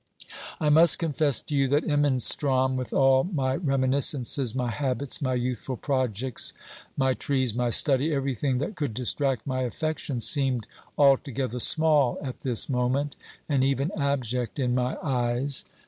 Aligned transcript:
I 0.59 0.71
must 0.71 0.97
confess 0.97 1.43
to 1.43 1.55
you 1.55 1.67
that 1.67 1.83
Imenstrom, 1.83 2.75
with 2.75 2.91
all 2.91 3.23
my 3.23 3.55
reminiscences, 3.57 4.55
my 4.55 4.71
habits, 4.71 5.21
my 5.21 5.35
youthful 5.35 5.77
projects, 5.77 6.53
my 6.97 7.13
trees, 7.13 7.53
my 7.53 7.69
study, 7.69 8.11
everything 8.11 8.57
that 8.57 8.75
could 8.75 8.95
distract 8.95 9.45
my 9.45 9.61
affections, 9.61 10.27
seemed 10.27 10.65
altogether 10.97 11.59
small 11.59 12.17
at 12.19 12.39
this 12.39 12.67
moment, 12.67 13.15
and 13.47 13.63
even 13.63 13.91
abject 13.95 14.57
in 14.57 14.73
my 14.73 14.97
eyes. 15.03 15.65